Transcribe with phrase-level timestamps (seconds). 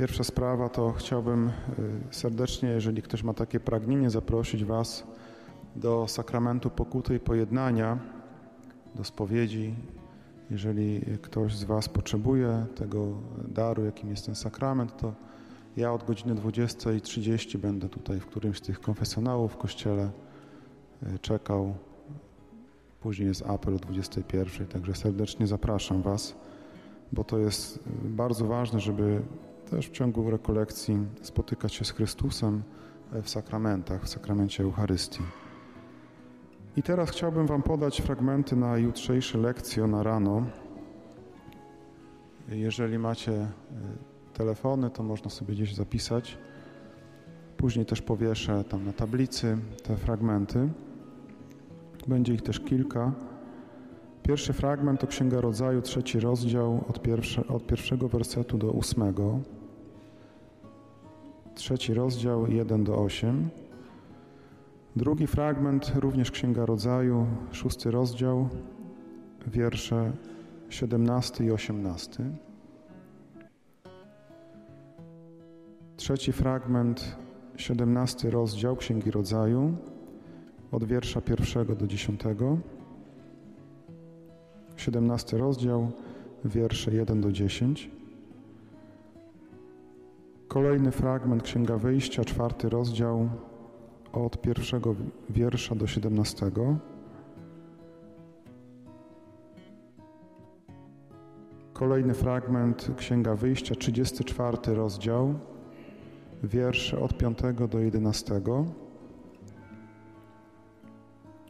[0.00, 1.52] Pierwsza sprawa to chciałbym y,
[2.10, 5.06] serdecznie, jeżeli ktoś ma takie pragnienie, zaprosić Was
[5.76, 7.98] do sakramentu pokuty i pojednania,
[8.94, 9.74] do spowiedzi.
[10.50, 13.06] Jeżeli ktoś z Was potrzebuje tego
[13.48, 15.12] daru, jakim jest ten sakrament, to
[15.76, 20.10] ja od godziny 20.30 będę tutaj w którymś z tych konfesjonałów w kościele
[21.02, 21.74] y, czekał.
[23.00, 26.34] Później jest apel o 21.00, także serdecznie zapraszam Was,
[27.12, 29.22] bo to jest y, bardzo ważne, żeby
[29.70, 32.62] też w ciągu rekolekcji spotykać się z Chrystusem
[33.12, 35.22] w sakramentach, w sakramencie Eucharystii.
[36.76, 40.46] I teraz chciałbym Wam podać fragmenty na jutrzejsze lekcje na rano.
[42.48, 43.46] Jeżeli macie y,
[44.34, 46.38] telefony, to można sobie gdzieś zapisać.
[47.56, 50.68] Później też powieszę tam na tablicy te fragmenty.
[52.08, 53.12] Będzie ich też kilka.
[54.22, 59.40] Pierwszy fragment to Księga Rodzaju, trzeci rozdział, od, pierwsze, od pierwszego wersetu do ósmego.
[61.60, 63.48] Trzeci rozdział, 1 do 8.
[64.96, 68.48] Drugi fragment, również Księga Rodzaju, szósty rozdział,
[69.46, 70.12] wiersze
[70.68, 72.24] 17 i 18.
[75.96, 77.16] Trzeci fragment,
[77.56, 79.76] 17 rozdział Księgi Rodzaju,
[80.72, 82.58] od wiersza pierwszego do dziesiątego.
[84.76, 85.90] 17 rozdział,
[86.44, 87.99] wiersze 1 do 10.
[90.50, 93.28] Kolejny fragment Księga Wyjścia, czwarty rozdział,
[94.12, 94.94] od pierwszego
[95.28, 96.76] wiersza do siedemnastego.
[101.72, 105.34] Kolejny fragment Księga Wyjścia, 34 rozdział,
[106.42, 107.38] wiersze od 5
[107.70, 108.40] do 11.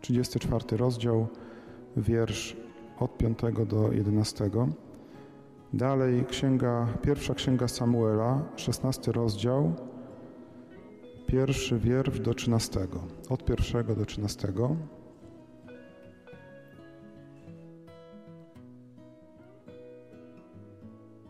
[0.01, 1.27] 34 rozdział,
[1.97, 2.57] wiersz
[2.99, 4.51] od 5 do 11.
[5.73, 9.73] Dalej księga, pierwsza księga Samuela, 16 rozdział,
[11.27, 12.81] pierwszy wiersz do 13,
[13.29, 14.53] od pierwszego do 13.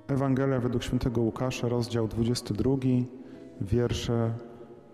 [0.09, 2.77] Ewangelia według świętego Łukasza, rozdział 22,
[3.61, 4.33] wiersze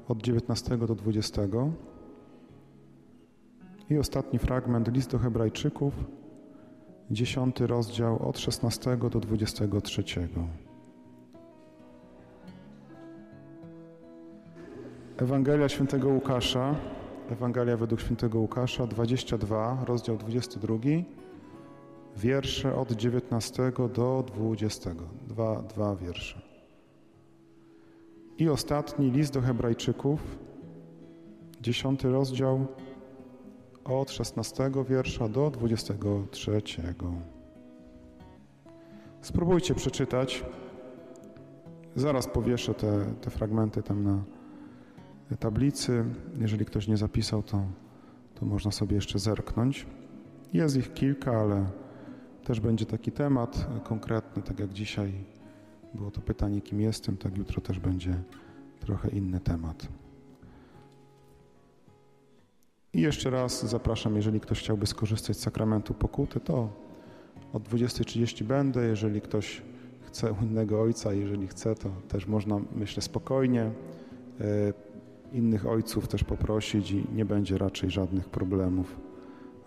[0.09, 1.43] od 19 do 20.
[3.91, 5.95] I ostatni fragment, list do Hebrajczyków,
[7.11, 10.03] dziesiąty rozdział od 16 do 23.
[15.17, 16.75] Ewangelia świętego Łukasza,
[17.31, 20.75] Ewangelia według świętego Łukasza, 22, rozdział 22,
[22.17, 24.91] wiersze od 19 do 20.
[25.27, 26.41] Dwa, dwa wiersze.
[28.39, 30.39] I ostatni list do Hebrajczyków,
[31.61, 32.67] dziesiąty rozdział,
[33.89, 36.63] od 16 wiersza do 23.
[39.21, 40.45] Spróbujcie przeczytać.
[41.97, 44.23] Zaraz powieszę te, te fragmenty tam na
[45.39, 46.05] tablicy.
[46.39, 47.63] Jeżeli ktoś nie zapisał, to,
[48.35, 49.87] to można sobie jeszcze zerknąć.
[50.53, 51.67] Jest ich kilka, ale
[52.45, 55.13] też będzie taki temat konkretny, tak jak dzisiaj
[55.95, 58.15] było to pytanie, kim jestem, tak jutro też będzie
[58.81, 59.89] trochę inny temat.
[62.97, 66.69] I jeszcze raz zapraszam, jeżeli ktoś chciałby skorzystać z sakramentu pokuty, to
[67.53, 68.87] od 20.30 będę.
[68.87, 69.63] Jeżeli ktoś
[70.07, 73.73] chce u innego ojca, jeżeli chce, to też można, myślę, spokojnie e,
[75.33, 78.97] innych ojców też poprosić i nie będzie raczej żadnych problemów.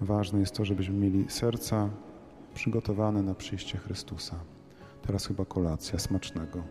[0.02, 1.90] Ważne jest to, żebyśmy mieli serca
[2.54, 4.36] przygotowane na przyjście Chrystusa.
[5.02, 6.64] Teraz chyba kolacja smacznego.